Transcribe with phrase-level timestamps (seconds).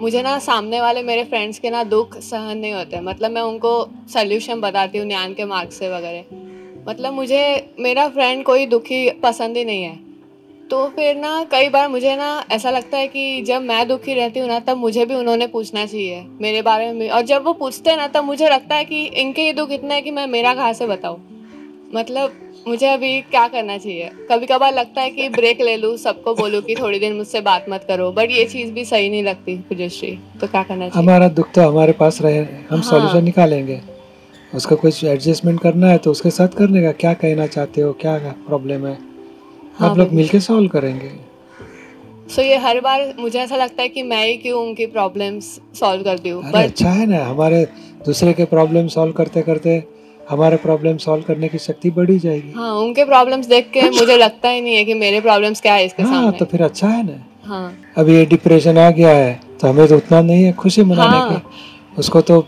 [0.00, 3.88] मुझे ना सामने वाले मेरे फ्रेंड्स के ना दुख सहन नहीं होते। मतलब मैं उनको
[4.08, 6.24] सोल्यूशन बताती हूँ न्यान के मार्क्स से वगैरह।
[6.88, 10.08] मतलब मुझे, मेरा फ्रेंड कोई दुखी पसंद ही नहीं है।
[10.70, 14.40] तो फिर ना कई बार मुझे ना ऐसा लगता है कि जब मैं दुखी रहती
[14.40, 17.90] हूँ ना, तब मुझे भी उन्होंने पूछना चाहिए मेरे बारे में। और जब वो पूछते
[17.90, 20.54] हैं ना, तब मुझे लगता है कि इनके ये दुख इतना है कि मैं मेरा
[20.54, 21.37] कहाँ से बताऊँ?
[21.94, 22.32] मतलब
[22.68, 24.08] मुझे अभी क्या करना चाहिए?
[24.30, 27.66] कभी कभार लगता है कि ब्रेक ले लूँ सबको बोलूँ कि थोड़ी देर मुझसे बात
[27.70, 31.02] मत करो बट ये चीज़ भी सही नहीं लगती पूजश्री तो क्या करना चाहिए?
[31.02, 33.80] हमारा दुख तो हमारे पास रहे हम हाँ। सॉल्यूशन निकालेंगे।
[34.52, 38.18] उसका कुछ एडजस्टमेंट करना है तो उसके साथ करने का क्या कहना चाहते हो क्या
[38.46, 38.96] प्रॉब्लम है?
[39.78, 41.10] हाँ, आप लोग। मिलके सॉल्व करेंगे।
[42.34, 46.02] सो ये हर बार मुझे ऐसा लगता है कि मैं ही क्यों उनकी प्रॉब्लम्स सॉल्व
[46.04, 47.64] करती हूँ अच्छा है ना हमारे
[48.06, 49.82] दूसरे के प्रॉब्लम सॉल्व करते करते
[50.28, 54.48] हमारे प्रॉब्लम सॉल्व करने की शक्ति बढ़ी जाएगी। हाँ उनके प्रॉब्लम्स देख के मुझे लगता
[54.48, 57.06] ही नहीं है कि मेरे प्रॉब्लम्स क्या है इसके हाँ सामने। तो फिर अच्छा है
[57.06, 60.82] ना। हाँ। अभी ये डिप्रेशन आ गया है तो हमें तो उतना नहीं है खुशी
[60.82, 62.40] मनाने हाँ। की। उसको तो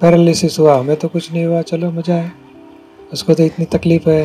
[0.00, 2.32] पैरालिसिस हुआ हमें तो कुछ नहीं हुआ चलो मज़ा है।
[3.12, 4.24] उसको तो इतनी तकलीफ़ है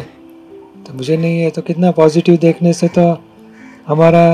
[0.88, 3.08] तो मुझे नहीं है तो कितना पॉजिटिव देखने से तो
[3.88, 4.26] हमारा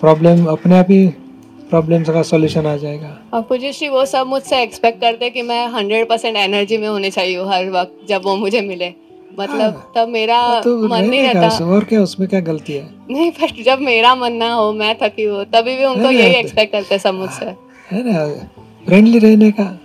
[0.00, 1.06] प्रॉब्लम अपने आप ही
[1.70, 5.66] प्रॉब्लम का सॉल्यूशन आ जाएगा। और पूजश्री वो सब मुझसे एक्सपेक्ट करते हैं कि मैं
[5.68, 8.92] हंड्रेड परसेंट एनर्जी में होनी चाहिए हर वक्त जब वो मुझे मिले।
[9.38, 12.88] मतलब हाँ। तब मेरा तो मन नहीं रहता। और क्या उसमें क्या गलती है?
[13.10, 16.72] नहीं पर जब मेरा मन ना हो मैं थकी हो तभी भी उनको यही एक्सपेक्ट
[16.72, 17.46] करते सब मुझसे।
[17.90, 18.26] है ना
[18.86, 19.78] फ्रेंडली रहने का।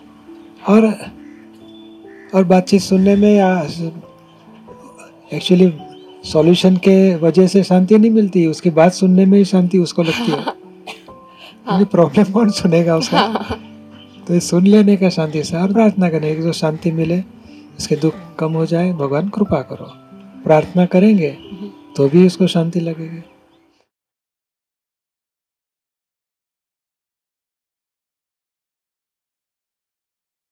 [0.70, 0.94] और
[2.36, 3.50] और बातचीत सुनने में या
[5.34, 5.72] एक्चुअली
[6.24, 10.32] सॉल्यूशन के वजह से शांति नहीं मिलती उसकी बात सुनने में ही शांति उसको लगती
[10.32, 10.65] है
[11.68, 13.22] क्योंकि प्रॉब्लम कौन सुनेगा उसका
[14.28, 17.20] तो ये सुन लेने का शांति से और प्रार्थना करने की जो शांति मिले
[17.78, 19.86] उसके दुख कम हो जाए भगवान कृपा करो।
[20.44, 21.30] प्रार्थना करेंगे
[21.98, 23.24] तो भी उसको शांति लगेगी।